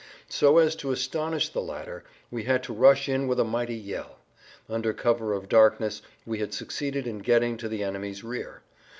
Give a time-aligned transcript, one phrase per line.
[0.29, 4.17] So as to astonish the latter we had to rush in with a mighty yell.
[4.67, 8.63] Under cover of darkness we had succeeded in getting to the enemy's rear.